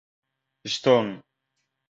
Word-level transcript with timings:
Stone 0.75 1.21